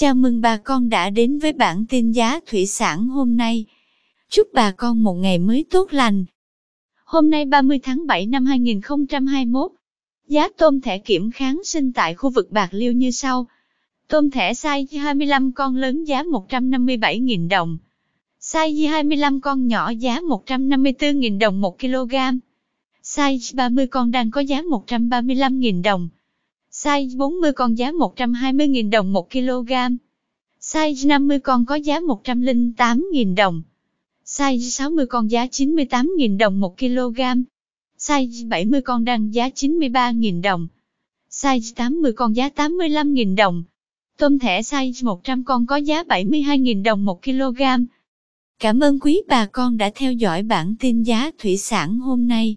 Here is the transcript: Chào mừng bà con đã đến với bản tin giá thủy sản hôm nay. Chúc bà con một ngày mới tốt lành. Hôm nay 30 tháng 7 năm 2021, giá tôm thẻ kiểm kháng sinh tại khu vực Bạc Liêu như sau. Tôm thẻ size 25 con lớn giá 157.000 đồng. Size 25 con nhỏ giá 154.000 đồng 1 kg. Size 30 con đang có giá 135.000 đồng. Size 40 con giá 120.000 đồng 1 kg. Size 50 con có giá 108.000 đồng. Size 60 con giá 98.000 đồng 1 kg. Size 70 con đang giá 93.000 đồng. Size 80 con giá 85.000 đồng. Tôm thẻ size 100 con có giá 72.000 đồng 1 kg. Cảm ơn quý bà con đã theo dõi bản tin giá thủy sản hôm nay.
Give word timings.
Chào 0.00 0.14
mừng 0.14 0.40
bà 0.40 0.56
con 0.56 0.88
đã 0.88 1.10
đến 1.10 1.38
với 1.38 1.52
bản 1.52 1.84
tin 1.88 2.12
giá 2.12 2.40
thủy 2.46 2.66
sản 2.66 3.08
hôm 3.08 3.36
nay. 3.36 3.64
Chúc 4.30 4.48
bà 4.52 4.70
con 4.70 5.02
một 5.02 5.14
ngày 5.14 5.38
mới 5.38 5.64
tốt 5.70 5.92
lành. 5.92 6.24
Hôm 7.04 7.30
nay 7.30 7.44
30 7.44 7.78
tháng 7.82 8.06
7 8.06 8.26
năm 8.26 8.44
2021, 8.46 9.70
giá 10.28 10.48
tôm 10.58 10.80
thẻ 10.80 10.98
kiểm 10.98 11.30
kháng 11.30 11.60
sinh 11.64 11.92
tại 11.92 12.14
khu 12.14 12.30
vực 12.30 12.50
Bạc 12.50 12.68
Liêu 12.72 12.92
như 12.92 13.10
sau. 13.10 13.46
Tôm 14.08 14.30
thẻ 14.30 14.52
size 14.52 15.00
25 15.00 15.52
con 15.52 15.76
lớn 15.76 16.04
giá 16.04 16.22
157.000 16.22 17.48
đồng. 17.48 17.78
Size 18.40 18.90
25 18.90 19.40
con 19.40 19.66
nhỏ 19.66 19.90
giá 19.90 20.20
154.000 20.20 21.38
đồng 21.38 21.60
1 21.60 21.78
kg. 21.78 22.14
Size 23.02 23.56
30 23.56 23.86
con 23.86 24.10
đang 24.10 24.30
có 24.30 24.40
giá 24.40 24.62
135.000 24.62 25.82
đồng. 25.82 26.08
Size 26.84 27.16
40 27.16 27.52
con 27.52 27.78
giá 27.78 27.90
120.000 27.90 28.90
đồng 28.90 29.12
1 29.12 29.30
kg. 29.30 29.72
Size 30.60 31.06
50 31.06 31.38
con 31.38 31.64
có 31.66 31.74
giá 31.74 32.00
108.000 32.00 33.34
đồng. 33.34 33.62
Size 34.24 34.68
60 34.70 35.06
con 35.06 35.30
giá 35.30 35.46
98.000 35.46 36.38
đồng 36.38 36.60
1 36.60 36.78
kg. 36.78 37.20
Size 37.98 38.48
70 38.48 38.80
con 38.82 39.04
đang 39.04 39.34
giá 39.34 39.48
93.000 39.48 40.42
đồng. 40.42 40.68
Size 41.30 41.74
80 41.74 42.12
con 42.12 42.36
giá 42.36 42.48
85.000 42.48 43.36
đồng. 43.36 43.62
Tôm 44.18 44.38
thẻ 44.38 44.60
size 44.60 45.06
100 45.06 45.44
con 45.44 45.66
có 45.66 45.76
giá 45.76 46.02
72.000 46.02 46.82
đồng 46.82 47.04
1 47.04 47.22
kg. 47.22 47.62
Cảm 48.58 48.80
ơn 48.80 48.98
quý 49.00 49.22
bà 49.28 49.46
con 49.46 49.76
đã 49.76 49.90
theo 49.94 50.12
dõi 50.12 50.42
bản 50.42 50.74
tin 50.80 51.02
giá 51.02 51.30
thủy 51.38 51.56
sản 51.56 51.98
hôm 51.98 52.28
nay. 52.28 52.56